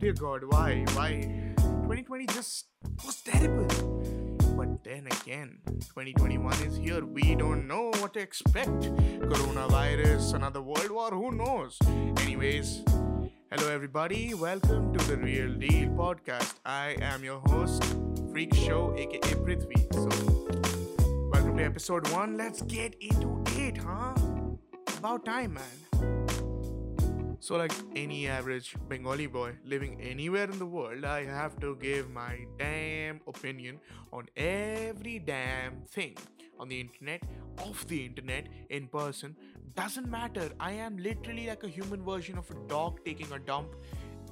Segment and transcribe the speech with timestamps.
[0.00, 0.84] Dear God, why?
[0.94, 1.54] Why?
[1.56, 2.66] 2020 just
[3.04, 3.66] was terrible.
[4.56, 7.04] But then again, 2021 is here.
[7.04, 8.68] We don't know what to expect.
[8.70, 11.80] Coronavirus, another world war, who knows?
[12.20, 12.84] Anyways,
[13.50, 14.34] hello everybody.
[14.34, 16.54] Welcome to the Real Deal podcast.
[16.64, 17.82] I am your host,
[18.30, 19.82] Freak Show, aka Prithvi.
[19.94, 22.36] So, welcome to episode 1.
[22.36, 24.14] Let's get into it, huh?
[24.96, 26.37] About time, man.
[27.48, 32.10] So, like any average Bengali boy living anywhere in the world, I have to give
[32.10, 33.80] my damn opinion
[34.12, 36.14] on every damn thing
[36.60, 37.22] on the internet,
[37.62, 39.34] off the internet, in person.
[39.74, 40.50] Doesn't matter.
[40.60, 43.76] I am literally like a human version of a dog taking a dump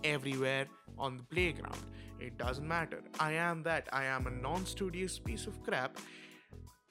[0.05, 0.67] everywhere
[0.98, 1.87] on the playground.
[2.20, 3.03] It doesn't matter.
[3.19, 3.89] I am that.
[3.95, 5.97] I am a non studious piece of crap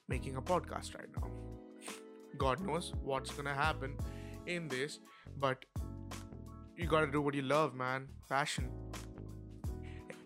[0.07, 1.29] making a podcast right now.
[2.35, 3.95] God knows what's gonna happen
[4.47, 4.99] in this,
[5.37, 5.65] but
[6.77, 8.07] you gotta do what you love, man.
[8.29, 8.69] Passion.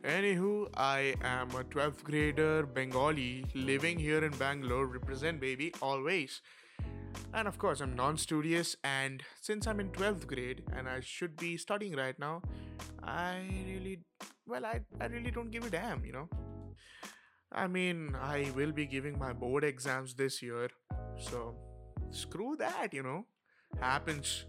[0.03, 4.85] Anywho, I am a 12th grader Bengali living here in Bangalore.
[4.85, 6.41] Represent, baby, always.
[7.33, 11.35] And of course, I'm non studious, and since I'm in 12th grade and I should
[11.35, 12.41] be studying right now,
[13.03, 13.99] I really,
[14.47, 16.29] well, I, I really don't give a damn, you know?
[17.51, 20.69] I mean, I will be giving my board exams this year,
[21.17, 21.55] so
[22.11, 23.25] screw that, you know?
[23.79, 24.45] Happens.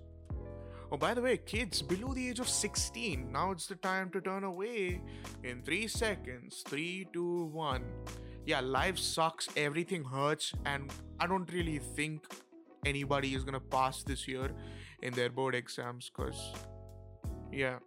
[0.93, 4.21] Oh, by the way, kids below the age of 16, now it's the time to
[4.21, 5.01] turn away
[5.45, 6.65] in 3 seconds.
[6.67, 7.85] 3, 2, 1.
[8.45, 12.27] Yeah, life sucks, everything hurts, and I don't really think
[12.85, 14.51] anybody is gonna pass this year
[15.03, 16.55] in their board exams because,
[17.53, 17.79] yeah.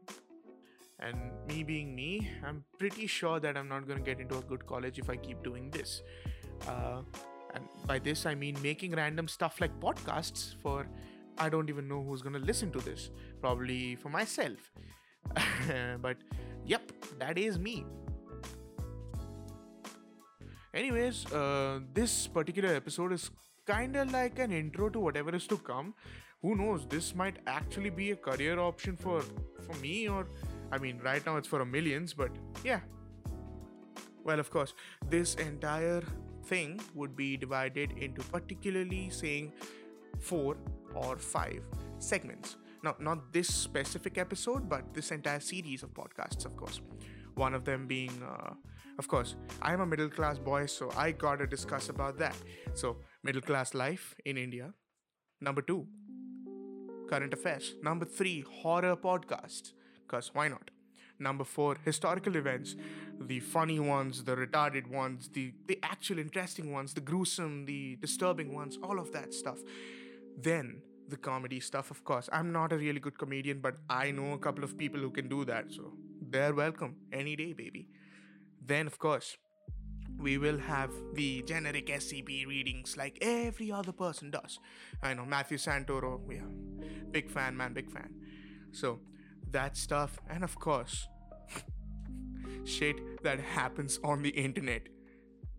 [0.99, 4.65] And me being me, I'm pretty sure that I'm not gonna get into a good
[4.65, 6.03] college if I keep doing this.
[6.65, 7.01] Uh,
[7.53, 10.87] and by this, I mean making random stuff like podcasts for
[11.38, 13.10] I don't even know who's gonna listen to this.
[13.42, 14.71] Probably for myself.
[16.02, 16.17] but
[16.66, 17.86] yep, that is me.
[20.73, 23.30] Anyways, uh, this particular episode is
[23.67, 25.93] kinda like an intro to whatever is to come.
[26.42, 26.86] Who knows?
[26.88, 29.22] This might actually be a career option for
[29.66, 30.27] for me, or
[30.72, 32.32] I mean, right now it's for a millions, but
[32.64, 32.82] yeah.
[34.23, 34.73] Well, of course,
[35.10, 36.04] this entire
[36.45, 39.52] thing would be divided into particularly saying
[40.20, 40.58] four
[40.95, 41.64] or five
[41.99, 42.58] segments.
[42.83, 46.81] Now, not this specific episode, but this entire series of podcasts, of course.
[47.36, 48.54] One of them being, uh,
[48.99, 52.36] of course, I'm a middle class boy, so I gotta discuss about that.
[52.73, 54.73] So, middle class life in India.
[55.39, 55.87] Number two,
[57.10, 57.73] current affairs.
[57.81, 59.71] Number three, horror podcasts,
[60.05, 60.70] because why not?
[61.20, 62.75] Number four, historical events.
[63.20, 68.54] The funny ones, the retarded ones, the, the actual interesting ones, the gruesome, the disturbing
[68.54, 69.60] ones, all of that stuff.
[70.38, 72.30] Then the comedy stuff, of course.
[72.32, 75.27] I'm not a really good comedian, but I know a couple of people who can
[75.30, 75.94] do that, so
[76.30, 77.88] they're welcome any day, baby.
[78.66, 79.38] Then, of course,
[80.17, 84.60] we will have the generic SCP readings like every other person does.
[85.02, 86.42] I know Matthew Santoro, yeah,
[87.11, 88.14] big fan, man, big fan.
[88.72, 89.02] So,
[89.52, 91.08] that stuff, and of course,
[92.64, 94.88] shit that happens on the internet.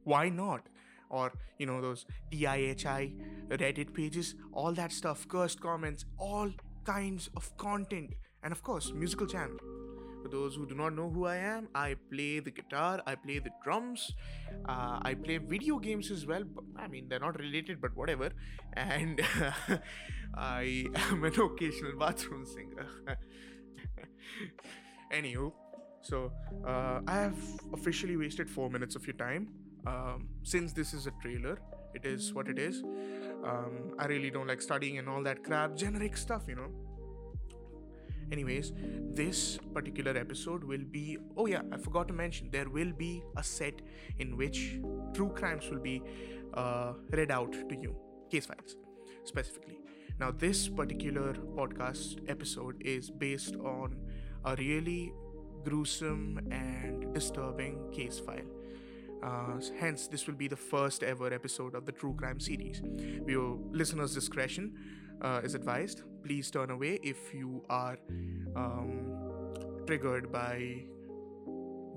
[0.02, 0.68] Why not?
[1.10, 3.14] Or, you know, those DIHI
[3.48, 6.50] Reddit pages, all that stuff, cursed comments, all
[6.84, 9.58] kinds of content, and of course, musical channel.
[10.22, 13.40] For those who do not know who I am, I play the guitar, I play
[13.40, 14.10] the drums,
[14.66, 16.44] uh, I play video games as well.
[16.78, 18.30] I mean, they're not related, but whatever.
[18.72, 19.20] And
[20.34, 22.86] I am an occasional bathroom singer.
[25.12, 25.52] Anywho,
[26.00, 26.32] so
[26.66, 27.38] uh, I have
[27.74, 29.48] officially wasted four minutes of your time.
[29.86, 31.58] Um, since this is a trailer,
[31.94, 32.82] it is what it is.
[33.44, 36.70] Um, I really don't like studying and all that crap, generic stuff, you know.
[38.32, 38.72] Anyways,
[39.12, 41.18] this particular episode will be.
[41.36, 43.82] Oh, yeah, I forgot to mention there will be a set
[44.18, 44.78] in which
[45.12, 46.02] true crimes will be
[46.54, 47.94] uh, read out to you,
[48.30, 48.76] case files
[49.24, 49.78] specifically.
[50.18, 53.96] Now, this particular podcast episode is based on
[54.44, 55.12] a really
[55.64, 58.48] gruesome and disturbing case file.
[59.24, 62.82] Uh, hence, this will be the first ever episode of the True Crime series.
[63.26, 64.74] Your listeners' discretion
[65.22, 66.02] uh, is advised.
[66.22, 67.96] Please turn away if you are
[68.54, 69.54] um,
[69.86, 70.84] triggered by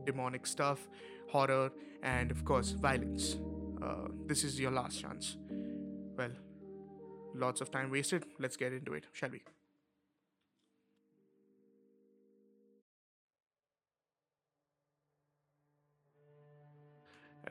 [0.05, 0.87] demonic stuff,
[1.29, 1.71] horror,
[2.01, 3.37] and of course, violence.
[3.83, 5.37] Uh, this is your last chance.
[6.17, 6.31] Well,
[7.35, 8.25] lots of time wasted.
[8.39, 9.41] Let's get into it, shall we?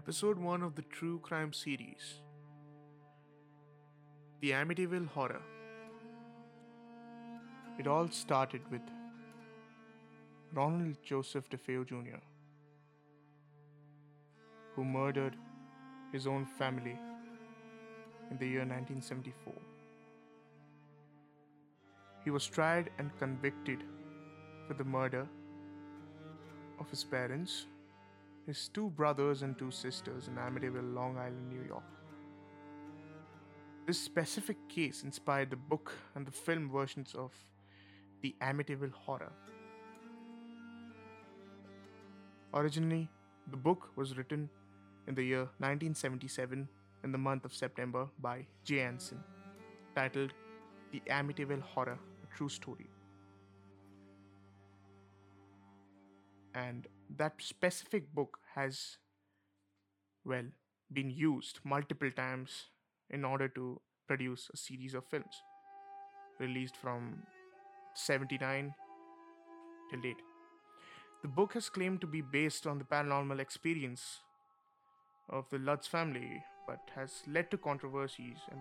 [0.06, 2.20] Episode 1 of the True Crime series
[4.40, 5.42] The Amityville Horror.
[7.80, 8.82] It all started with
[10.54, 12.22] Ronald Joseph DeFeo Jr.,
[14.76, 15.34] who murdered
[16.12, 16.96] his own family
[18.30, 19.54] in the year 1974.
[22.22, 23.82] He was tried and convicted
[24.68, 25.26] for the murder
[26.78, 27.66] of his parents,
[28.46, 31.82] his two brothers, and two sisters in Amityville, Long Island, New York.
[33.86, 37.32] This specific case inspired the book and the film versions of
[38.22, 39.32] the Amityville Horror.
[42.54, 43.08] Originally,
[43.50, 44.48] the book was written
[45.06, 46.68] in the year 1977
[47.04, 49.22] in the month of September by Jay Anson,
[49.94, 50.32] titled
[50.92, 52.86] The Amityville Horror A True Story.
[56.54, 58.98] And that specific book has,
[60.24, 60.44] well,
[60.92, 62.66] been used multiple times
[63.10, 65.42] in order to produce a series of films
[66.38, 67.22] released from
[67.94, 68.74] 79
[69.90, 70.16] till date.
[71.22, 74.20] The book has claimed to be based on the paranormal experience
[75.28, 78.60] of the Lutz family, but has led to controversies and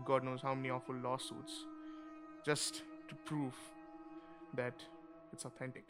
[0.04, 1.64] God knows how many awful lawsuits
[2.44, 3.54] just to prove
[4.54, 4.74] that
[5.32, 5.84] it's authentic.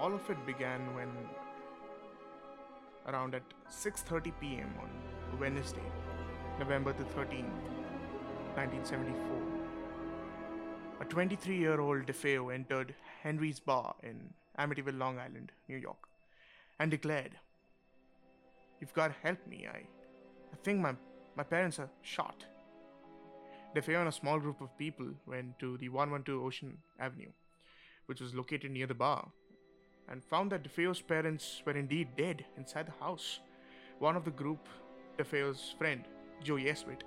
[0.00, 1.10] All of it began when
[3.06, 4.72] around at 6:30 p.m.
[4.82, 4.90] on
[5.38, 5.88] Wednesday,
[6.58, 7.58] November the 13th,
[8.54, 9.42] 1974.
[11.02, 16.08] A 23-year-old DeFeo entered Henry's bar in Amityville, Long Island, New York,
[16.78, 17.36] and declared,
[18.80, 19.66] You've got to help me.
[19.70, 19.80] I,
[20.54, 20.94] I think my,
[21.36, 22.46] my parents are shot.
[23.76, 27.32] DeFeo and a small group of people went to the 112 Ocean Avenue,
[28.06, 29.28] which was located near the bar,
[30.08, 33.40] and found that DeFeo's parents were indeed dead inside the house.
[33.98, 34.68] One of the group,
[35.18, 36.04] DeFeo's friend,
[36.42, 37.02] Joe Yeswit,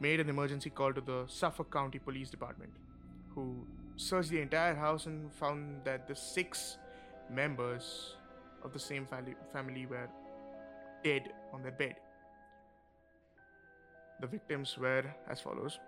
[0.00, 2.72] made an emergency call to the Suffolk County Police Department,
[3.34, 3.66] who
[3.96, 6.78] searched the entire house and found that the six
[7.30, 8.16] members
[8.62, 9.06] of the same
[9.52, 10.08] family were
[11.02, 11.96] dead on their bed.
[14.20, 15.78] The victims were as follows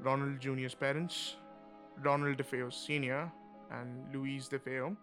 [0.00, 1.36] Ronald Jr.'s parents,
[2.02, 3.30] Ronald DeFeo Sr.,
[3.72, 4.96] and Louise DeFeo.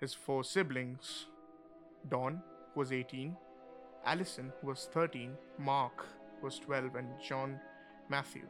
[0.00, 1.26] His four siblings
[2.08, 2.42] Dawn,
[2.72, 3.36] who was 18,
[4.04, 6.06] Allison, who was 13, Mark,
[6.40, 7.60] who was 12, and John
[8.08, 8.46] Matthew,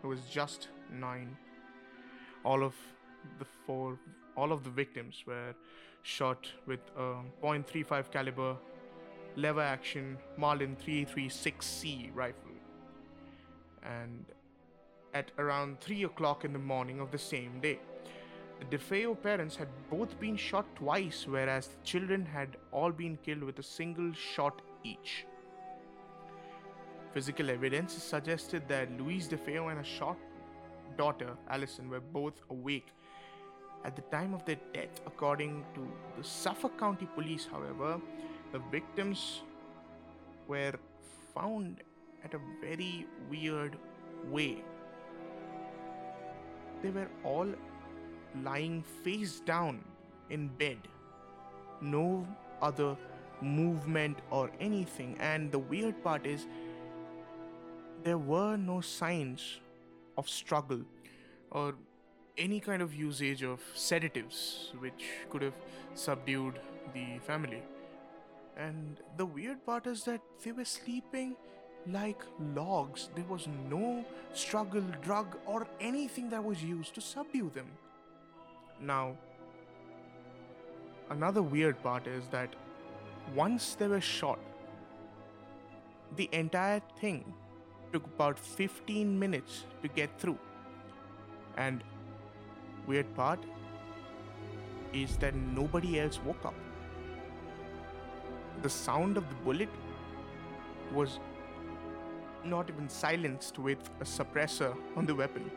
[0.00, 1.36] who was just 9.
[2.44, 2.74] All of
[3.38, 3.98] the four,
[4.36, 5.54] all of the victims were
[6.02, 8.56] shot with a .35 caliber
[9.36, 12.50] lever action Marlin 336C rifle.
[13.82, 14.24] And
[15.14, 17.78] at around 3 o'clock in the morning of the same day,
[18.60, 23.42] the DeFeo parents had both been shot twice, whereas the children had all been killed
[23.42, 25.26] with a single shot each.
[27.12, 30.16] Physical evidence suggested that Louise DeFeo and her shot
[30.96, 32.88] daughter, Allison, were both awake
[33.84, 35.00] at the time of their death.
[35.06, 35.86] According to
[36.16, 38.00] the Suffolk County Police, however,
[38.52, 39.42] the victims
[40.48, 40.74] were
[41.34, 41.82] found
[42.24, 43.76] at a very weird
[44.30, 44.62] way.
[46.84, 47.48] They were all
[48.42, 49.82] lying face down
[50.28, 50.76] in bed.
[51.80, 52.26] No
[52.60, 52.94] other
[53.40, 55.16] movement or anything.
[55.18, 56.46] And the weird part is,
[58.02, 59.60] there were no signs
[60.18, 60.82] of struggle
[61.50, 61.74] or
[62.36, 65.54] any kind of usage of sedatives which could have
[65.94, 66.60] subdued
[66.92, 67.62] the family.
[68.58, 71.36] And the weird part is that they were sleeping
[71.90, 72.22] like
[72.54, 73.10] logs.
[73.14, 77.66] There was no struggle, drug, or anything that was used to subdue them.
[78.80, 79.16] Now,
[81.10, 82.54] another weird part is that
[83.34, 84.38] once they were shot,
[86.16, 87.24] the entire thing
[87.92, 90.38] took about 15 minutes to get through.
[91.56, 91.82] And
[92.86, 93.44] weird part
[94.92, 96.54] is that nobody else woke up.
[98.62, 99.68] The sound of the bullet
[100.92, 101.18] was
[102.46, 105.50] not even silenced with a suppressor on the weapon.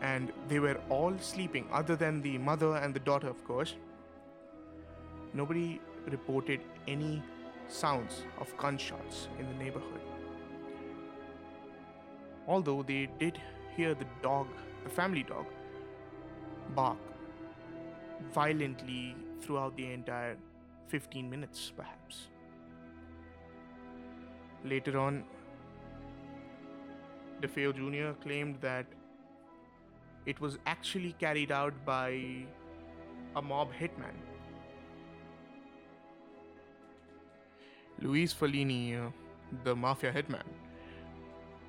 [0.00, 3.74] And they were all sleeping, other than the mother and the daughter, of course.
[5.32, 5.80] Nobody
[6.10, 7.22] reported any
[7.68, 10.00] sounds of gunshots in the neighborhood.
[12.48, 13.40] Although they did
[13.76, 14.48] hear the dog,
[14.84, 15.46] the family dog,
[16.74, 16.98] bark
[18.32, 20.36] violently throughout the entire
[20.88, 22.28] 15 minutes, perhaps.
[24.64, 25.24] Later on,
[27.40, 28.18] DeFeo Jr.
[28.22, 28.86] claimed that
[30.26, 32.46] it was actually carried out by
[33.34, 34.14] a mob hitman
[38.02, 39.10] Luis Falini, uh,
[39.62, 40.42] the mafia hitman,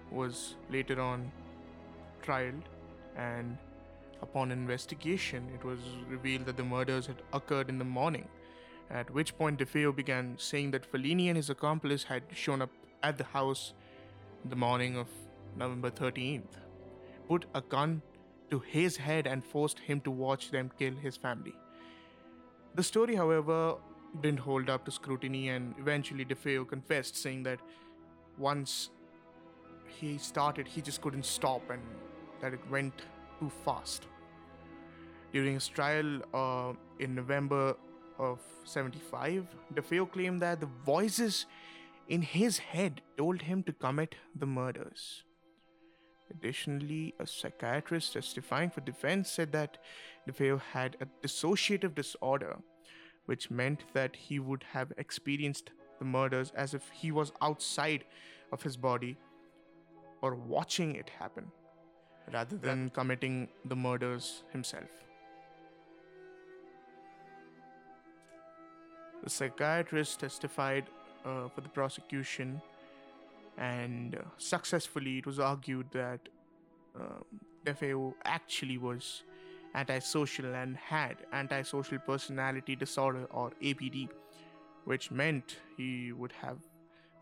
[0.10, 1.32] was later on
[2.24, 2.64] trialed,
[3.16, 3.56] and
[4.22, 8.28] upon investigation, it was revealed that the murders had occurred in the morning.
[8.94, 12.70] At which point, DeFeo began saying that Falini and his accomplice had shown up
[13.02, 13.74] at the house
[14.46, 15.08] the morning of
[15.58, 16.60] November 13th,
[17.28, 18.04] put a gun
[18.52, 21.56] to his head, and forced him to watch them kill his family.
[22.76, 23.78] The story, however,
[24.22, 27.60] didn't hold up to scrutiny, and eventually DeFeo confessed, saying that
[28.38, 28.92] once
[29.88, 31.82] he started, he just couldn't stop and
[32.42, 32.94] that it went
[33.40, 34.08] too fast.
[35.32, 37.76] During his trial uh, in November
[38.20, 41.46] of 75, DeFeo claimed that the voices
[42.08, 45.24] in his head told him to commit the murders.
[46.30, 49.78] Additionally, a psychiatrist testifying for defense said that
[50.28, 52.58] DeFeo had a dissociative disorder,
[53.26, 58.04] which meant that he would have experienced the murders as if he was outside
[58.52, 59.18] of his body
[60.22, 61.52] or watching it happen
[62.34, 65.03] rather than committing the murders himself.
[69.24, 70.86] The psychiatrist testified
[71.26, 72.62] uh, for the prosecution,
[73.58, 76.20] and uh, successfully it was argued that
[77.00, 77.24] um,
[77.66, 79.24] DeFeo actually was
[79.76, 84.10] antisocial and had antisocial personality disorder or APD,
[84.84, 86.58] which meant he would have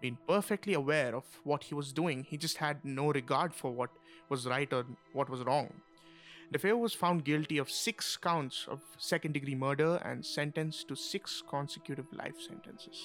[0.01, 2.25] been perfectly aware of what he was doing.
[2.27, 3.91] He just had no regard for what
[4.27, 5.71] was right or what was wrong.
[6.53, 11.41] DeFeo was found guilty of six counts of second degree murder and sentenced to six
[11.49, 13.01] consecutive life sentences.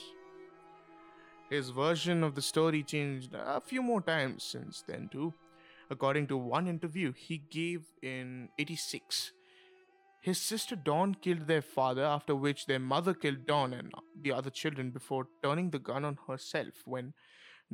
[1.48, 5.32] His version of the story changed a few more times since then, too.
[5.90, 9.30] According to one interview he gave in 86,
[10.20, 14.50] his sister Dawn killed their father, after which their mother killed Dawn and the other
[14.50, 16.82] children before turning the gun on herself.
[16.84, 17.14] When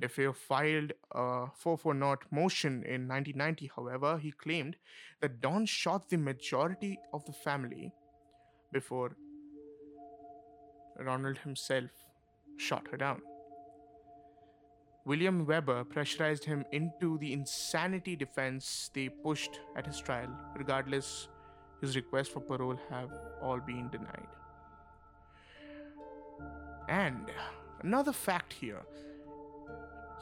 [0.01, 4.77] DeFeo filed a 440 motion in 1990, however, he claimed
[5.21, 7.93] that Dawn shot the majority of the family
[8.73, 9.17] before
[10.99, 11.91] Ronald himself
[12.57, 13.21] shot her down.
[15.05, 21.29] William Weber pressurized him into the insanity defense they pushed at his trial, regardless
[21.81, 23.11] his requests for parole have
[23.43, 24.29] all been denied.
[26.89, 27.31] And
[27.83, 28.83] another fact here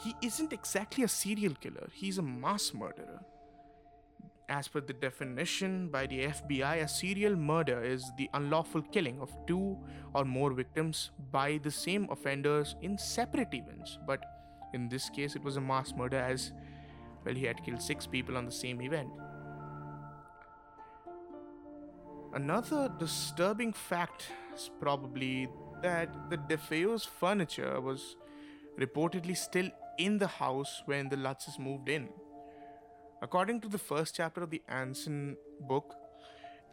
[0.02, 3.21] he isn't exactly a serial killer, he's a mass murderer.
[4.49, 9.30] As per the definition by the FBI, a serial murder is the unlawful killing of
[9.47, 9.78] two
[10.12, 13.99] or more victims by the same offenders in separate events.
[14.07, 14.25] But
[14.75, 16.52] in this case, it was a mass murder as
[17.25, 19.11] well, he had killed six people on the same event.
[22.33, 25.49] Another disturbing fact is probably
[25.83, 28.16] that the DeFeo's furniture was
[28.78, 29.69] reportedly still
[30.00, 32.09] in the house when the Lutzes moved in.
[33.21, 35.37] According to the first chapter of the Anson
[35.69, 35.95] book,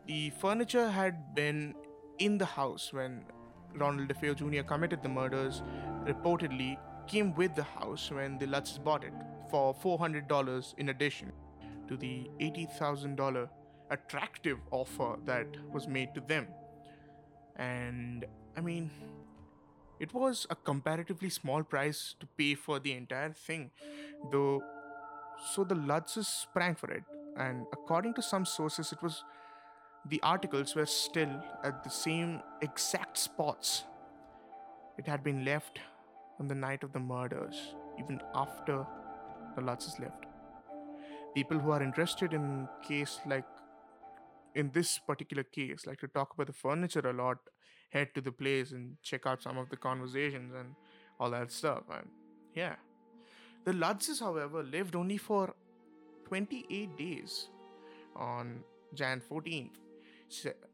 [0.06, 1.76] the furniture had been
[2.20, 3.26] in the house when
[3.76, 4.64] Ronald DeFeo Jr.
[4.64, 5.62] committed the murders,
[6.06, 9.14] reportedly came with the house when the Lutzes bought it
[9.52, 11.34] for $400 in addition
[11.90, 13.50] to the $80,000
[13.92, 16.48] attractive offer that was made to them.
[17.58, 18.90] And I mean,
[20.00, 23.72] it was a comparatively small price to pay for the entire thing,
[24.32, 24.64] though.
[25.54, 27.04] So the Lutzes sprang for it,
[27.38, 29.24] and according to some sources, it was
[30.10, 33.84] the articles were still at the same exact spots
[34.98, 35.80] it had been left
[36.40, 38.86] on the night of the murders, even after
[39.56, 40.26] the Lutzes left.
[41.36, 43.46] People who are interested in case like
[44.58, 47.38] in this particular case, like to talk about the furniture a lot,
[47.92, 50.76] head to the place and check out some of the conversations and
[51.20, 51.84] all that stuff.
[51.94, 52.08] And
[52.56, 52.76] yeah.
[53.66, 55.54] The Lutzes, however, lived only for
[56.26, 57.50] 28 days
[58.16, 58.64] on
[58.96, 59.78] Jan 14th,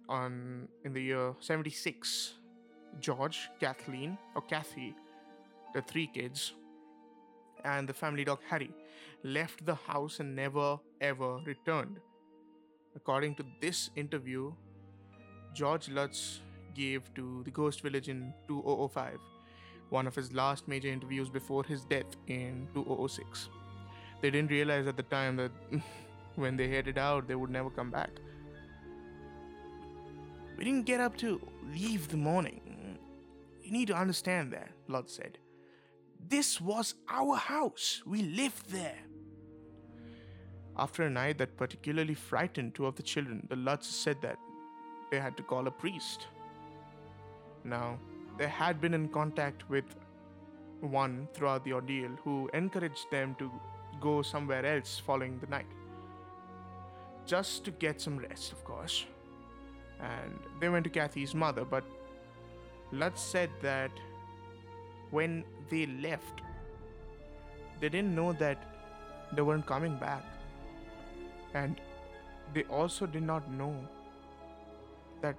[0.07, 2.35] on in the year 76.
[2.99, 4.95] George, Kathleen, or Kathy,
[5.73, 6.53] the three kids,
[7.65, 8.71] and the family dog Harry
[9.23, 11.99] left the house and never ever returned.
[12.95, 14.53] According to this interview,
[15.53, 16.41] George Lutz
[16.75, 19.19] gave to the Ghost Village in 2005,
[19.89, 23.49] one of his last major interviews before his death in 2006.
[24.21, 25.51] They didn't realize at the time that
[26.35, 28.09] when they headed out, they would never come back.
[30.57, 31.41] We didn't get up to
[31.73, 32.99] leave the morning.
[33.61, 35.39] You need to understand that, Lutz said.
[36.27, 38.01] This was our house.
[38.05, 38.99] We lived there.
[40.75, 44.39] After a night that particularly frightened two of the children, the Lutz said that
[45.11, 46.27] they had to call a priest.
[47.63, 47.99] Now,
[48.37, 49.85] they had been in contact with
[50.81, 53.51] one throughout the ordeal who encouraged them to
[54.01, 55.67] go somewhere else following the night.
[57.25, 59.05] Just to get some rest, of course.
[59.99, 61.83] And they went to Kathy's mother, but
[62.91, 63.91] Lutz said that
[65.11, 66.41] when they left,
[67.79, 68.57] they didn't know that
[69.35, 70.23] they weren't coming back.
[71.53, 71.79] And
[72.53, 73.75] they also did not know
[75.21, 75.35] that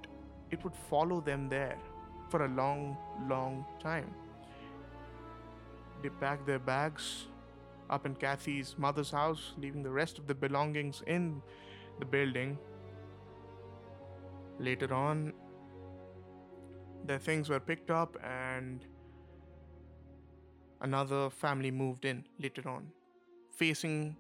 [0.51, 1.77] it would follow them there
[2.29, 2.97] for a long,
[3.29, 4.13] long time.
[6.03, 7.27] They packed their bags
[7.91, 11.43] up in Kathy's mother's house, leaving the rest of the belongings in
[11.99, 12.59] the building.
[14.59, 15.33] Later on,
[17.05, 18.87] their things were picked up and
[20.81, 22.87] another family moved in later on,
[23.51, 24.17] facing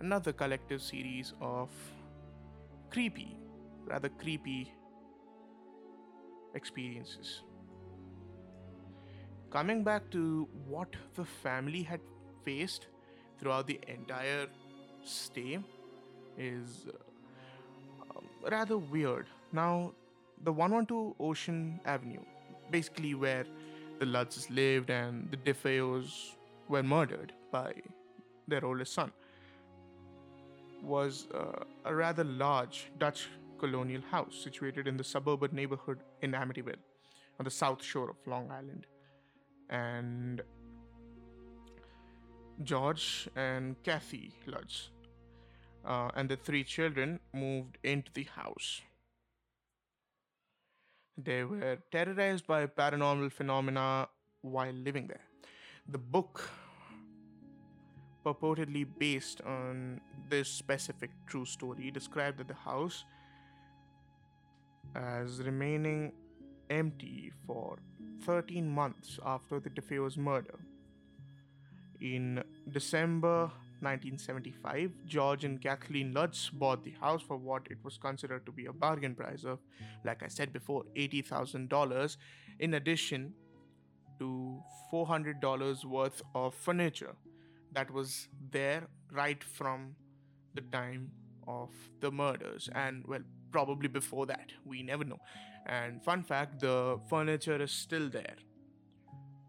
[0.00, 1.68] another collective series of
[2.90, 3.36] creepy,
[3.86, 4.72] rather creepy
[6.54, 7.42] experiences.
[9.50, 12.00] Coming back to what the family had
[12.44, 12.86] faced
[13.38, 14.46] throughout the entire
[15.04, 15.58] stay
[16.36, 19.26] is uh, rather weird.
[19.52, 19.92] Now,
[20.44, 22.20] the 112 Ocean Avenue,
[22.70, 23.44] basically where
[23.98, 26.34] the Lutzes lived and the DeFeos
[26.68, 27.72] were murdered by
[28.46, 29.12] their oldest son,
[30.82, 36.82] was uh, a rather large Dutch colonial house situated in the suburban neighborhood in Amityville
[37.38, 38.86] on the south shore of Long Island.
[39.70, 40.42] And
[42.62, 44.90] George and Kathy Lutz
[45.84, 48.82] uh, and the three children moved into the house.
[51.16, 54.08] They were terrorized by paranormal phenomena
[54.42, 55.26] while living there.
[55.88, 56.48] The book,
[58.24, 63.04] purportedly based on this specific true story, described that the house
[64.94, 66.12] as remaining
[66.70, 67.78] empty for
[68.24, 70.58] 13 months after the DeFeo's murder.
[72.00, 73.50] In December
[73.80, 78.66] 1975, George and Kathleen Lutz bought the house for what it was considered to be
[78.66, 79.58] a bargain price of,
[80.04, 82.16] like I said before, $80,000,
[82.58, 83.34] in addition
[84.18, 84.58] to
[84.92, 87.14] $400 worth of furniture
[87.72, 89.94] that was there right from
[90.54, 91.10] the time
[91.46, 94.52] of the murders and, well, probably before that.
[94.64, 95.18] We never know.
[95.66, 98.36] And fun fact the furniture is still there,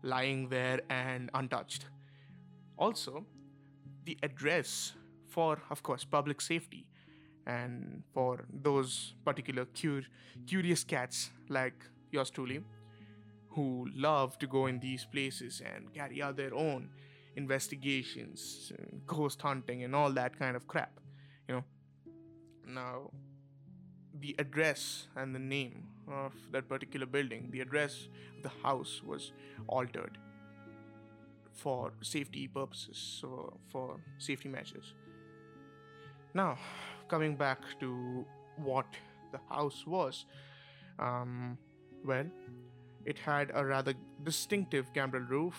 [0.04, 1.86] lying there and untouched.
[2.78, 3.26] Also,
[4.06, 4.94] the address
[5.28, 6.86] for, of course, public safety
[7.46, 10.06] and for those particular cur-
[10.48, 12.62] curious cats like yours truly
[13.50, 16.90] who love to go in these places and carry out their own
[17.36, 18.72] investigations,
[19.06, 21.00] ghost hunting, and all that kind of crap.
[21.48, 21.64] You know,
[22.68, 23.12] now
[24.20, 29.32] the address and the name of that particular building, the address of the house was
[29.68, 30.18] altered
[31.54, 34.94] for safety purposes, so for safety measures.
[36.34, 36.58] Now,
[37.08, 38.26] coming back to
[38.58, 38.86] what
[39.32, 40.26] the house was,
[41.00, 41.58] um,
[42.06, 42.26] well,
[43.06, 45.56] it had a rather distinctive gambrel roof,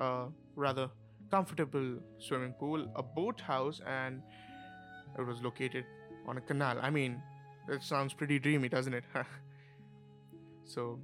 [0.00, 0.90] a rather
[1.34, 4.22] comfortable swimming pool, a boathouse, and
[5.18, 5.84] it was located
[6.28, 6.76] on a canal.
[6.80, 7.20] I mean,
[7.68, 9.02] that sounds pretty dreamy, doesn't it?
[10.64, 11.00] so,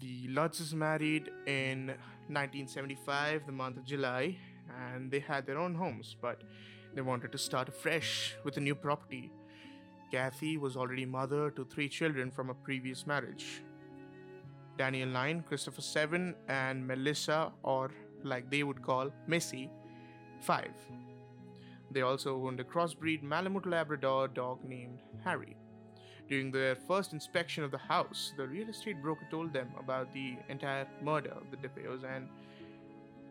[0.00, 1.88] the Lutzes married in
[2.28, 4.38] 1975, the month of July,
[4.82, 6.40] and they had their own homes, but
[6.94, 9.30] they wanted to start afresh with a new property.
[10.10, 13.60] Kathy was already mother to three children from a previous marriage
[14.78, 17.90] Daniel 9, Christopher 7, and Melissa, or
[18.22, 19.70] like they would call Missy,
[20.40, 20.68] 5.
[21.90, 25.56] They also owned a crossbreed Malamute Labrador dog named Harry.
[26.28, 30.36] During their first inspection of the house, the real estate broker told them about the
[30.48, 32.28] entire murder of the DeFeos and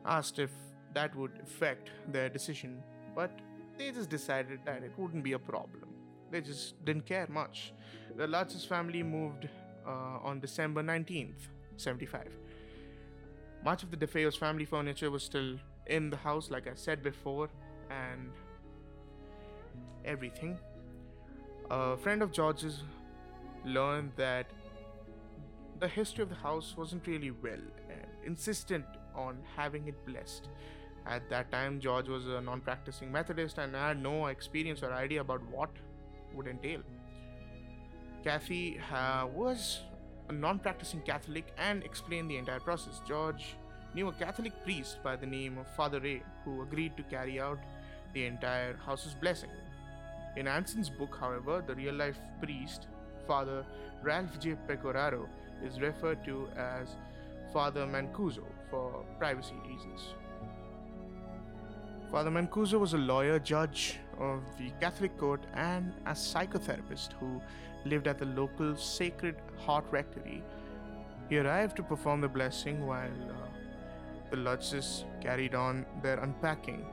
[0.05, 0.51] asked if
[0.93, 2.81] that would affect their decision,
[3.13, 3.31] but
[3.77, 5.89] they just decided that it wouldn't be a problem.
[6.31, 7.73] They just didn't care much.
[8.15, 9.49] The Lutzes family moved
[9.85, 12.31] uh, on December 19th, 75.
[13.65, 17.49] Much of the DeFeos family furniture was still in the house, like I said before,
[17.89, 18.29] and
[20.05, 20.59] everything.
[21.71, 22.83] A friend of George's
[23.65, 24.45] learned that
[25.79, 30.47] the history of the house wasn't really well and insistent on having it blessed.
[31.07, 35.21] At that time, George was a non practicing Methodist and had no experience or idea
[35.21, 35.71] about what
[36.35, 36.81] would entail.
[38.23, 39.79] Kathy uh, was
[40.29, 43.01] a non practicing Catholic and explained the entire process.
[43.07, 43.55] George
[43.93, 47.59] knew a Catholic priest by the name of Father Ray who agreed to carry out
[48.13, 49.49] the entire house's blessing.
[50.35, 52.87] In Anson's book, however, the real life priest,
[53.25, 53.65] Father
[54.03, 54.55] Ralph J.
[54.67, 55.27] Pecoraro,
[55.63, 56.97] is referred to as
[57.53, 60.13] Father Mancuso for privacy reasons.
[62.15, 67.41] Father Mancuso was a lawyer, judge of the Catholic court, and a psychotherapist who
[67.83, 70.41] lived at the local Sacred Heart Rectory.
[71.27, 73.49] He arrived to perform the blessing while uh,
[74.29, 76.85] the Lutzes carried on their unpacking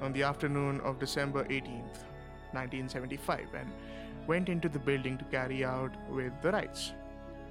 [0.00, 2.04] on the afternoon of December 18th,
[2.52, 3.72] 1975, and
[4.28, 6.92] went into the building to carry out with the rites.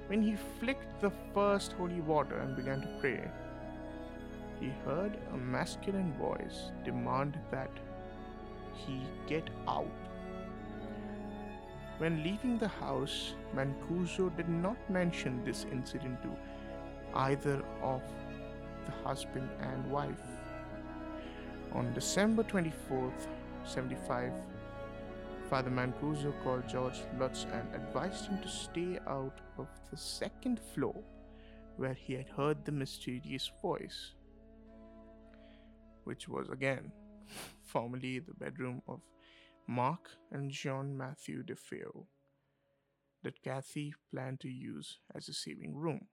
[0.06, 3.28] When he flicked the first holy water and began to pray,
[4.60, 7.70] he heard a masculine voice demand that
[8.72, 9.86] he get out.
[11.98, 16.30] When leaving the house, Mancuso did not mention this incident to
[17.14, 18.02] either of
[18.84, 20.22] the husband and wife.
[21.72, 23.26] On December 24th,
[23.64, 24.32] 75,
[25.48, 30.94] Father Mancuso called George Lutz and advised him to stay out of the second floor
[31.76, 34.12] where he had heard the mysterious voice,
[36.06, 36.92] which was again
[37.64, 39.00] formerly the bedroom of
[39.66, 42.06] Mark and John Matthew DeFeo
[43.24, 46.06] that Kathy planned to use as a saving room.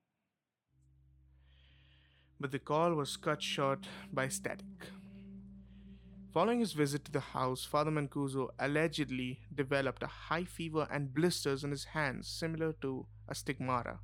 [2.39, 4.89] But the call was cut short by static.
[6.33, 11.63] Following his visit to the house, Father Mancuso allegedly developed a high fever and blisters
[11.63, 13.99] on his hands, similar to a stigmata.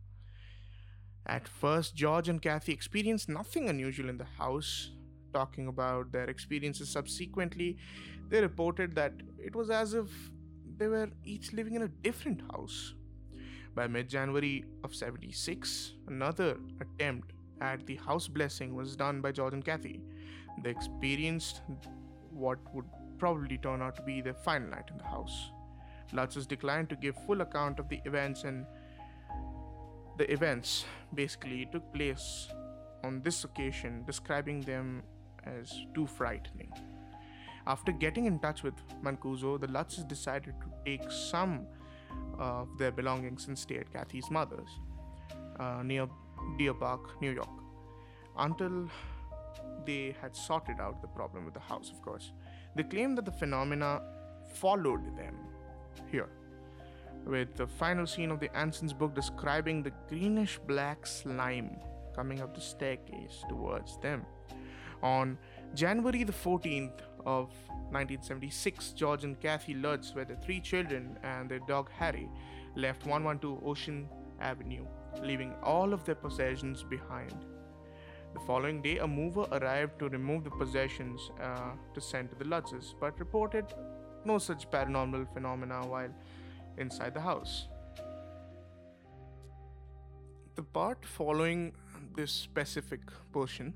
[1.26, 4.92] At first, George and Kathy experienced nothing unusual in the house.
[5.34, 7.78] Talking about their experiences subsequently,
[8.30, 10.08] they reported that it was as if
[10.78, 12.94] they were each living in a different house.
[13.76, 19.54] By mid January of 76, another attempt at the house blessing was done by George
[19.54, 20.02] and Kathy.
[20.64, 21.62] They experienced
[22.32, 22.86] what would
[23.18, 25.52] probably turn out to be their final night in the house.
[26.14, 28.66] Lutz's declined to give full account of the events and
[30.18, 32.50] the events basically took place
[33.04, 35.04] on this occasion, describing them
[35.60, 36.72] as too frightening.
[37.68, 41.68] After getting in touch with Mancuso, the Lutzes decided to take some
[42.38, 44.70] of their belongings and stay at Kathy's mother's
[45.60, 46.08] uh, near
[46.58, 47.50] Deer Park, New York,
[48.38, 48.90] until
[49.86, 52.32] they had sorted out the problem with the house, of course.
[52.76, 54.02] They claimed that the phenomena
[54.56, 55.36] followed them
[56.12, 56.30] here,
[57.26, 61.78] with the final scene of the Anson's book describing the greenish black slime
[62.16, 64.26] coming up the staircase towards them.
[65.02, 65.38] On
[65.74, 67.50] January the 14th of
[67.92, 72.30] 1976, George and Kathy Lutz, with their three children and their dog Harry,
[72.76, 74.08] left 112 Ocean
[74.42, 74.86] Avenue,
[75.22, 77.34] leaving all of their possessions behind.
[78.34, 82.46] The following day, a mover arrived to remove the possessions uh, to send to the
[82.46, 83.66] Lutzes, but reported
[84.24, 86.14] no such paranormal phenomena while
[86.78, 87.68] inside the house.
[90.56, 91.74] The part following
[92.16, 93.74] this specific portion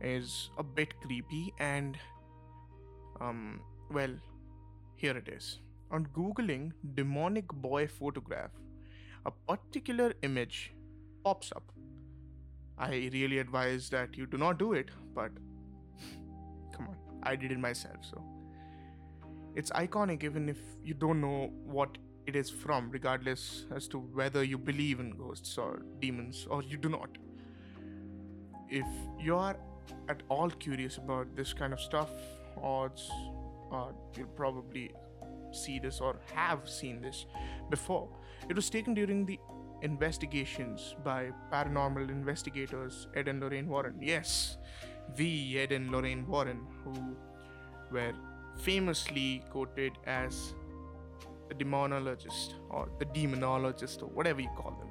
[0.00, 1.98] is a bit creepy and
[3.20, 4.14] um well
[4.96, 5.58] here it is.
[5.90, 8.50] On googling demonic boy photograph
[9.26, 10.72] a particular image
[11.24, 11.72] pops up.
[12.76, 15.30] I really advise that you do not do it but
[16.76, 18.22] come on i did it myself so.
[19.54, 24.42] It's iconic even if you don't know what it is from regardless as to whether
[24.42, 27.18] you believe in ghosts or demons or you do not.
[28.68, 28.86] If
[29.20, 29.56] you are
[30.08, 32.10] at all curious about this kind of stuff,
[32.62, 33.10] odds
[33.70, 34.92] are you'll probably
[35.52, 37.26] see this or have seen this
[37.70, 38.08] before.
[38.48, 39.38] It was taken during the
[39.82, 43.96] investigations by paranormal investigators Ed and Lorraine Warren.
[44.00, 44.58] Yes,
[45.16, 47.16] the Ed and Lorraine Warren, who
[47.90, 48.12] were
[48.58, 50.54] famously quoted as
[51.48, 54.88] the demonologist or the demonologist or whatever you call them.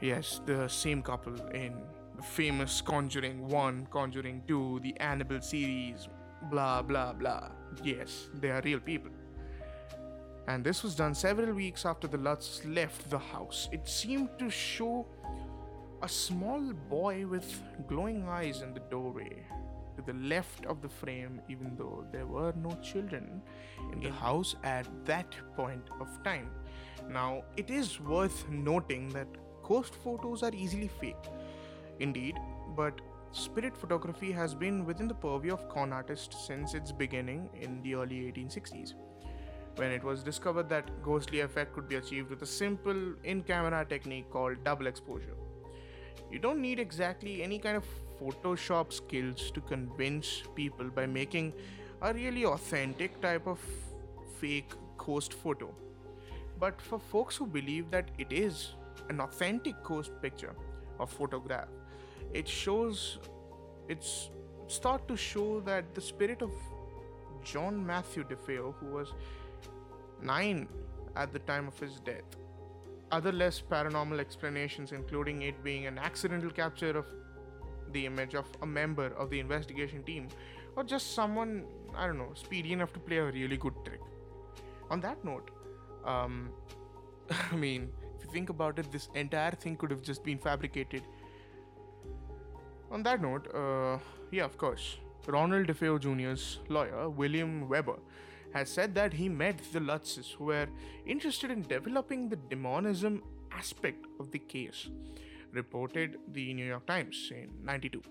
[0.00, 1.74] Yes, the same couple in
[2.22, 6.08] famous Conjuring 1, Conjuring 2, the Annabelle series,
[6.50, 7.48] blah blah blah.
[7.82, 9.10] Yes, they are real people.
[10.48, 13.68] And this was done several weeks after the Lutz left the house.
[13.72, 15.06] It seemed to show
[16.02, 19.44] a small boy with glowing eyes in the doorway
[19.96, 23.42] to the left of the frame, even though there were no children
[23.92, 26.50] in the house at that point of time.
[27.08, 29.28] Now, it is worth noting that
[29.62, 31.28] ghost photos are easily faked
[32.00, 32.38] indeed,
[32.76, 33.00] but
[33.32, 37.94] spirit photography has been within the purview of con artists since its beginning in the
[37.94, 38.94] early 1860s,
[39.76, 43.84] when it was discovered that ghostly effect could be achieved with a simple in camera
[43.84, 45.36] technique called double exposure.
[46.30, 47.84] You don't need exactly any kind of
[48.20, 51.52] Photoshop skills to convince people by making
[52.02, 53.58] a really authentic type of
[54.38, 55.74] fake ghost photo.
[56.58, 58.74] But for folks who believe that it is
[59.08, 60.54] an authentic ghost picture
[60.98, 61.68] or photograph,
[62.32, 63.18] it shows
[63.88, 64.30] it's
[64.68, 66.52] thought to show that the spirit of
[67.42, 69.12] John Matthew DeFeo, who was
[70.22, 70.68] nine
[71.16, 72.36] at the time of his death,
[73.10, 77.06] other less paranormal explanations, including it being an accidental capture of
[77.92, 80.28] the image of a member of the investigation team,
[80.76, 81.64] or just someone,
[81.96, 84.00] I don't know, speedy enough to play a really good trick.
[84.90, 85.50] On that note,
[86.04, 86.50] um,
[87.52, 91.02] I mean, if you think about it, this entire thing could have just been fabricated.
[92.90, 93.98] On that note, uh,
[94.32, 98.00] yeah, of course, Ronald DeFeo Jr.'s lawyer, William Weber,
[98.52, 100.66] has said that he met the Lutzes who were
[101.06, 103.22] interested in developing the demonism
[103.52, 104.88] aspect of the case,
[105.52, 108.02] reported the New York Times in 92.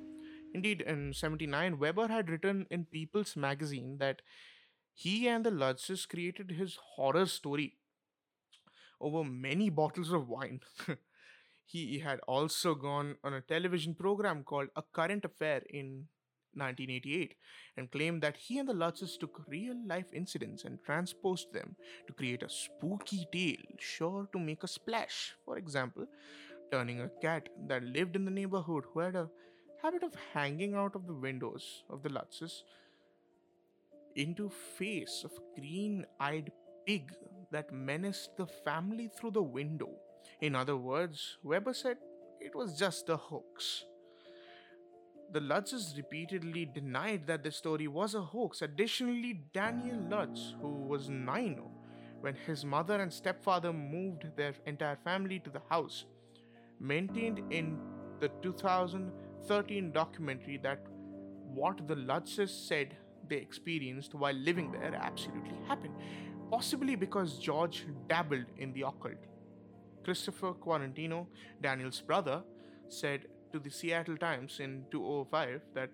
[0.54, 4.22] Indeed, in 79, Weber had written in People's Magazine that
[4.94, 7.76] he and the Lutzes created his horror story
[9.02, 10.62] over many bottles of wine.
[11.72, 16.08] he had also gone on a television program called A Current Affair in
[16.54, 17.36] 1988
[17.78, 21.76] and claimed that he and the Lutzes took real life incidents and transposed them
[22.08, 25.36] to create a spooky tale sure to make a splash.
[25.46, 26.08] For example,
[26.72, 29.30] turning a cat that lived in the neighborhood who had a
[29.84, 32.64] habit of hanging out of the windows of the Lutzes
[34.16, 36.52] into face of green-eyed
[36.88, 37.12] pig
[37.52, 39.92] that menaced the family through the window.
[40.42, 41.98] In other words, Weber said
[42.40, 43.84] it was just a hoax.
[45.34, 48.62] The Lutzes repeatedly denied that the story was a hoax.
[48.62, 51.62] Additionally, Daniel Lutz, who was nine
[52.22, 56.06] when his mother and stepfather moved their entire family to the house,
[56.80, 57.78] maintained in
[58.22, 60.82] the 2013 documentary that
[61.54, 62.96] what the Lutzes said
[63.28, 65.96] they experienced while living there absolutely happened,
[66.50, 69.26] possibly because George dabbled in the occult.
[70.04, 71.28] Christopher Quaratino,
[71.62, 72.44] Daniel's brother,
[72.88, 75.90] said to the Seattle Times in 2005 that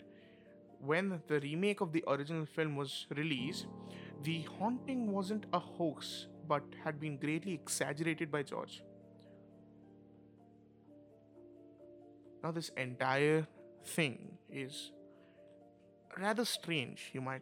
[0.80, 3.68] when the remake of the original film was released,
[4.24, 8.84] the haunting wasn't a hoax but had been greatly exaggerated by George.
[12.44, 13.48] Now, this entire
[13.84, 14.92] thing is
[16.18, 17.42] rather strange, you might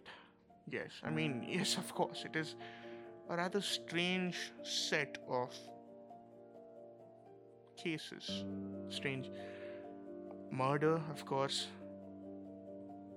[0.69, 0.91] guess.
[1.04, 2.56] I mean, yes, of course, it is
[3.30, 5.54] a rather strange set of
[7.84, 8.46] cases.
[8.89, 9.30] Strange
[10.52, 11.67] murder, of course.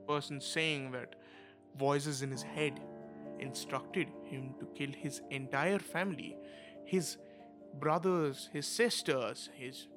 [0.08, 1.14] Person saying that
[1.78, 2.80] voices in his head
[3.38, 6.36] instructed him to kill his entire family,
[6.84, 7.18] his
[7.74, 9.88] brothers, his sisters, his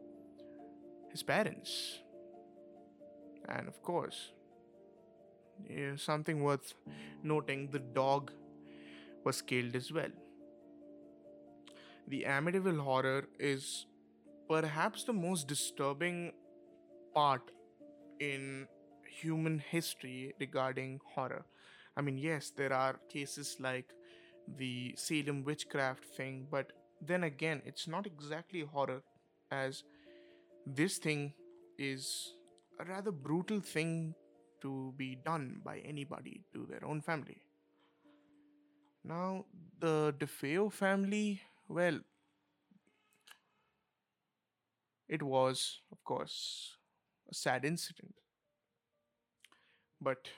[1.11, 1.99] his parents.
[3.47, 4.31] And of course,
[5.69, 6.73] yeah, something worth
[7.23, 8.31] noting the dog
[9.23, 10.11] was killed as well.
[12.07, 13.85] The Amityville horror is
[14.49, 16.33] perhaps the most disturbing
[17.13, 17.51] part
[18.19, 18.67] in
[19.21, 21.45] human history regarding horror.
[21.95, 23.93] I mean, yes, there are cases like
[24.57, 29.03] the Salem witchcraft thing, but then again, it's not exactly horror,
[29.51, 29.83] as
[30.65, 31.33] this thing
[31.77, 32.33] is
[32.79, 34.15] a rather brutal thing
[34.61, 37.37] to be done by anybody to their own family.
[39.03, 39.45] Now,
[39.79, 41.99] the DeFeo family, well,
[45.09, 46.77] it was, of course,
[47.29, 48.13] a sad incident.
[49.99, 50.29] But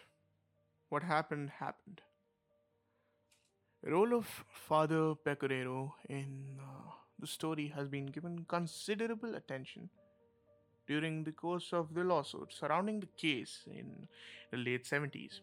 [0.90, 2.02] what happened, happened.
[3.84, 4.26] The role of
[4.68, 9.90] Father Pecoraro in uh, the story has been given considerable attention
[10.88, 14.08] during the course of the lawsuit surrounding the case in
[14.52, 15.42] the late 70s.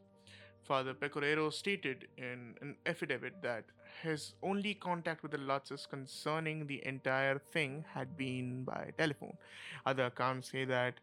[0.69, 3.65] Father Pecoraro stated in an affidavit that
[4.03, 9.35] his only contact with the Lutzes concerning the entire thing had been by telephone.
[9.87, 11.01] Other accounts say that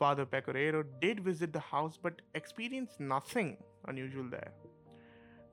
[0.00, 3.56] Father Pecoraro did visit the house but experienced nothing
[3.86, 4.50] unusual there.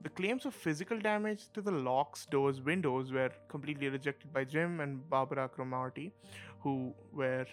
[0.02, 4.80] The claims of physical damage to the locks, doors, windows were completely rejected by Jim
[4.80, 6.10] and Barbara Cromarty,
[6.60, 7.46] who were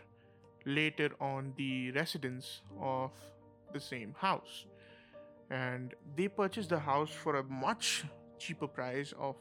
[0.65, 3.11] later on the residents of
[3.73, 4.65] the same house.
[5.53, 8.03] And they purchased the house for a much
[8.39, 9.35] cheaper price of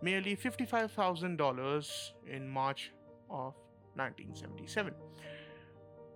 [0.00, 2.92] merely $55,000 in March
[3.28, 3.54] of
[3.96, 4.94] 1977.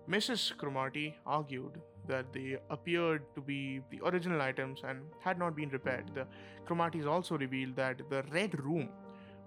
[0.09, 0.55] Mrs.
[0.57, 6.11] Cromarty argued that they appeared to be the original items and had not been repaired.
[6.13, 6.27] The
[6.65, 8.89] Cromarties also revealed that the Red Room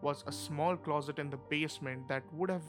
[0.03, 2.69] was a small closet in the basement that would have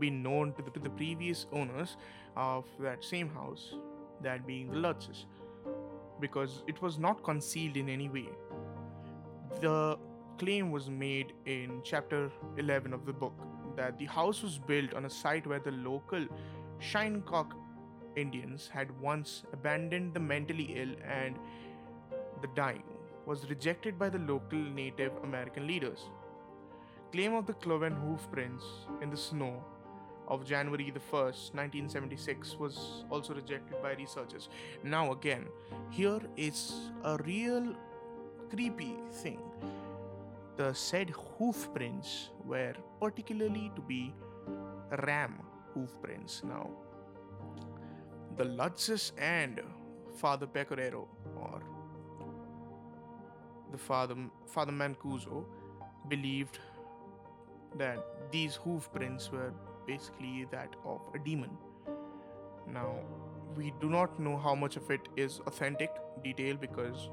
[0.00, 1.96] been known to the, to the previous owners
[2.36, 3.74] of that same house,
[4.22, 5.24] that being the Lutzes,
[6.20, 8.28] because it was not concealed in any way.
[9.60, 9.98] The
[10.38, 13.34] claim was made in chapter 11 of the book
[13.76, 16.26] that the house was built on a site where the local
[16.78, 17.54] Shinnecock
[18.16, 21.38] Indians had once abandoned the mentally ill and
[22.42, 22.82] the dying
[23.26, 26.06] was rejected by the local Native American leaders.
[27.12, 28.64] Claim of the cloven hoof prints
[29.02, 29.62] in the snow
[30.28, 34.48] of January the 1st, 1976 was also rejected by researchers.
[34.84, 35.46] Now again,
[35.90, 37.74] here is a real
[38.50, 39.40] creepy thing.
[40.56, 44.14] The said hoof prints were particularly to be
[45.02, 45.40] ram
[45.74, 46.42] hoof prints.
[46.44, 46.70] Now,
[48.36, 49.60] the Lutzes and
[50.16, 51.62] Father Pecoraro, or
[53.70, 55.44] the Father, Father Mancuso,
[56.08, 56.58] believed
[57.76, 59.52] that these hoof prints were
[59.88, 61.56] basically that of a demon.
[62.72, 62.94] Now,
[63.56, 65.90] we do not know how much of it is authentic
[66.22, 67.10] detail because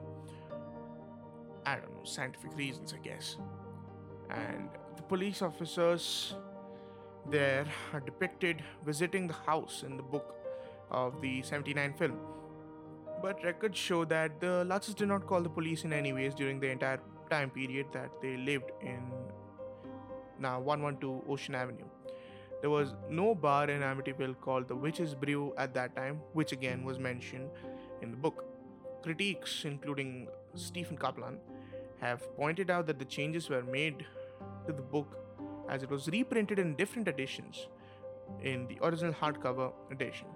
[1.66, 3.38] I don't know, scientific reasons, I guess.
[4.30, 6.36] And the police officers
[7.30, 10.36] there are depicted visiting the house in the book
[10.92, 12.20] of the 79 film.
[13.22, 16.60] But records show that the Lutzes did not call the police in any ways during
[16.60, 17.00] the entire
[17.32, 19.12] time period that they lived in
[20.40, 21.86] now 112 Ocean Avenue.
[22.62, 26.84] There was no bar in Amityville called the Witch's Brew at that time, which again
[26.84, 27.50] was mentioned
[28.02, 28.46] in the book.
[29.04, 31.38] Critiques, including Stephen Kaplan,
[32.00, 34.06] have pointed out that the changes were made
[34.66, 35.18] to the book
[35.70, 37.68] as it was reprinted in different editions
[38.42, 40.28] in the original hardcover edition.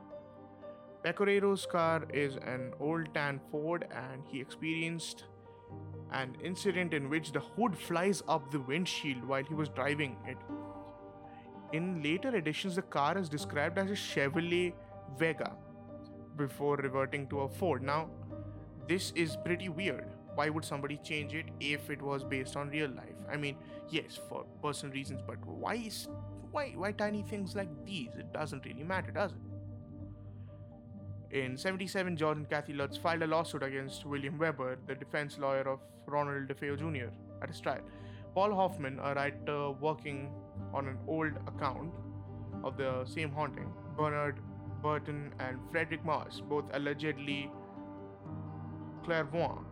[1.04, 5.24] Pecoraro's car is an old tan Ford, and he experienced
[6.12, 10.38] an incident in which the hood flies up the windshield while he was driving it.
[11.72, 14.74] In later editions, the car is described as a Chevrolet
[15.18, 15.56] Vega
[16.36, 17.84] before reverting to a Ford.
[17.84, 18.10] Now,
[18.88, 20.08] this is pretty weird.
[20.34, 23.16] Why would somebody change it if it was based on real life?
[23.32, 23.56] I mean,
[23.90, 26.08] yes, for personal reasons, but why is
[26.52, 28.10] why why tiny things like these?
[28.18, 29.38] It doesn't really matter, does it?
[31.32, 35.70] In 77, George and Kathy Lutz filed a lawsuit against William Weber, the defense lawyer
[35.70, 37.12] of Ronald DeFeo Jr.,
[37.44, 37.82] at his trial.
[38.34, 40.32] Paul Hoffman, a writer working
[40.74, 41.92] on an old account
[42.64, 44.40] of the same haunting, Bernard
[44.82, 47.52] Burton and Frederick Marsh, both allegedly
[49.04, 49.66] clairvoyant,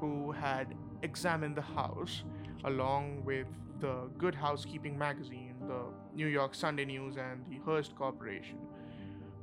[0.00, 2.24] who had examined the house
[2.64, 3.46] along with
[3.80, 8.58] the Good Housekeeping magazine, the New York Sunday News, and the Hearst Corporation.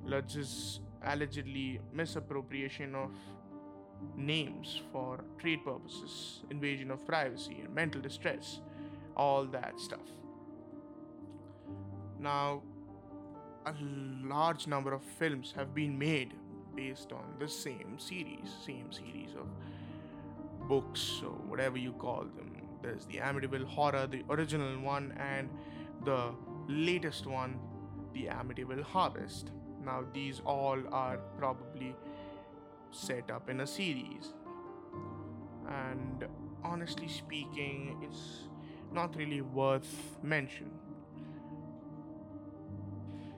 [0.05, 3.12] Lutz's allegedly misappropriation of
[4.17, 8.62] names for trade purposes, invasion of privacy, and mental distress,
[9.15, 9.99] all that stuff.
[12.23, 12.62] Now,
[13.65, 13.73] a
[14.23, 16.33] large number of films have been made
[16.73, 19.47] based on the same series, same series of
[20.69, 22.62] books or whatever you call them.
[22.81, 25.49] There's the Amityville Horror, the original one, and
[26.05, 26.33] the
[26.69, 27.59] latest one,
[28.13, 29.51] the Amityville Harvest.
[29.83, 31.93] Now, these all are probably
[32.91, 34.33] set up in a series.
[35.67, 36.25] And
[36.63, 38.47] honestly speaking, it's
[38.93, 40.71] not really worth mention.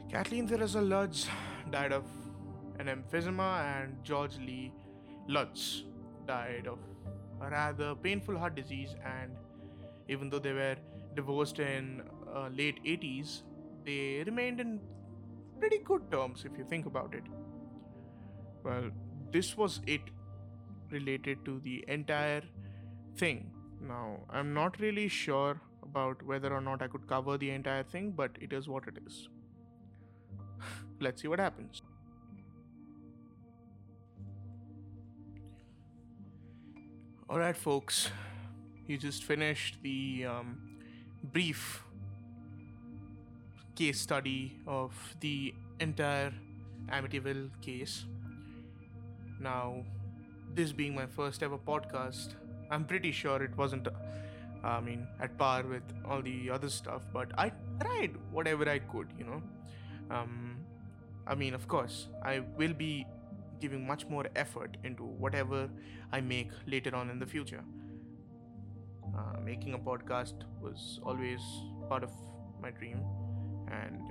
[0.10, 1.28] Kathleen Theresa Lutz
[1.72, 2.06] died of
[2.80, 4.72] an emphysema, and George Lee
[5.28, 5.84] Lutz
[6.28, 6.80] died of
[7.42, 8.96] a rather painful heart disease.
[9.04, 9.32] And
[10.08, 10.76] even though they were
[11.16, 13.42] divorced in uh, late 80s,
[13.84, 14.80] they remained in
[15.60, 17.24] pretty good terms if you think about it.
[18.64, 18.90] Well,
[19.32, 20.02] this was it
[20.92, 22.44] related to the entire
[23.18, 23.52] thing.
[23.82, 28.12] Now, I'm not really sure about whether or not I could cover the entire thing,
[28.12, 29.30] but it is what it is.
[31.00, 31.82] Let's see what happens.
[37.30, 38.12] Alright, folks,
[38.88, 40.78] you just finished the um,
[41.24, 41.84] brief
[43.76, 46.32] case study of the entire
[46.88, 48.06] Amityville case.
[49.40, 49.84] Now,
[50.54, 52.36] this being my first ever podcast,
[52.72, 53.92] I'm pretty sure it wasn't, uh,
[54.64, 59.08] I mean, at par with all the other stuff, but I tried whatever I could,
[59.18, 59.42] you know.
[60.10, 60.55] Um,
[61.28, 63.06] I mean, of course, I will be
[63.60, 65.70] giving much more effort into whatever
[66.12, 67.64] I make later on in the future.
[69.18, 71.40] Uh, making a podcast was always
[71.90, 72.12] part of
[72.62, 73.00] my dream,
[73.72, 74.02] and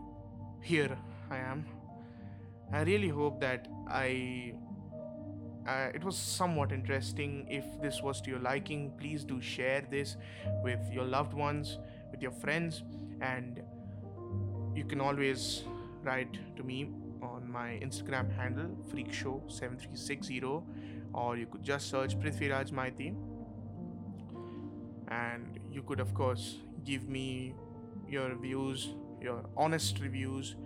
[0.63, 0.97] here
[1.31, 1.67] I am.
[2.73, 4.55] I really hope that I.
[5.69, 7.47] Uh, it was somewhat interesting.
[7.49, 10.17] If this was to your liking, please do share this
[10.63, 11.79] with your loved ones,
[12.11, 12.83] with your friends,
[13.21, 13.63] and
[14.75, 15.65] you can always
[16.03, 16.91] write to me
[17.55, 20.63] my Instagram handle, freakshow7360,
[21.13, 23.15] or you could just search Prithviraj Maiti.
[25.09, 27.55] And you could, of course, give me
[28.09, 28.89] your views,
[29.23, 30.57] your honest reviews,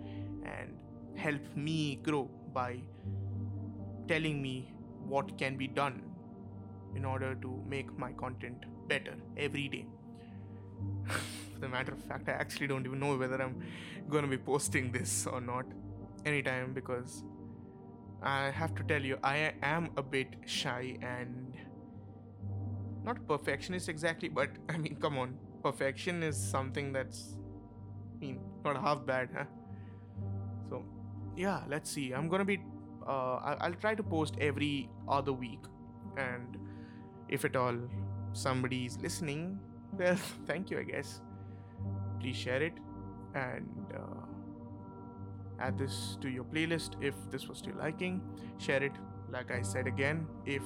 [0.43, 0.75] and
[1.15, 2.23] help me grow
[2.53, 2.81] by
[4.07, 4.73] telling me
[5.05, 6.01] what can be done
[6.95, 9.85] in order to make my content better every day.
[11.53, 13.61] For the matter of fact, I actually don't even know whether I'm
[14.09, 15.65] gonna be posting this or not
[16.25, 17.23] anytime because
[18.21, 21.55] I have to tell you, I am a bit shy and
[23.03, 27.35] not perfectionist exactly, but I mean, come on, perfection is something that's,
[28.15, 29.45] I mean, not half bad, huh?
[30.69, 30.83] So,
[31.37, 32.11] yeah, let's see.
[32.11, 32.59] I'm gonna be,
[33.07, 35.63] uh, I'll, try to post every other week,
[36.17, 36.57] and
[37.29, 37.75] if at all
[38.33, 39.59] somebody's listening,
[39.97, 41.21] well, thank you, I guess.
[42.19, 42.73] Please share it
[43.33, 43.93] and.
[43.95, 44.38] Uh,
[45.59, 48.21] add this to your playlist if this was to your liking.
[48.57, 48.93] Share it
[49.31, 50.63] like i said again if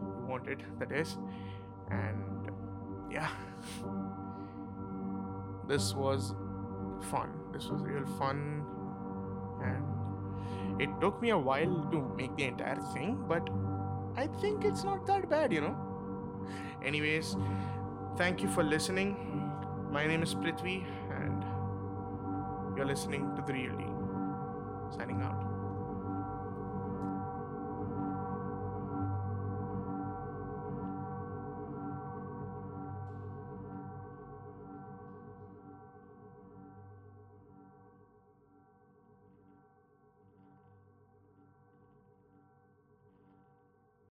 [0.00, 1.18] you want it that is.
[1.90, 2.50] And
[3.10, 3.28] yeah.
[5.68, 6.32] This was
[7.10, 7.30] fun.
[7.52, 8.64] This was real fun.
[9.64, 13.48] And it took me a while to make the entire thing but
[14.16, 15.76] i think it's not that bad you know.
[16.84, 17.36] Anyways
[18.16, 19.16] thank you for listening.
[19.90, 20.84] My name is prithvi
[21.18, 21.44] and
[22.76, 23.95] you're listening to the real deal
[24.96, 25.45] signing out.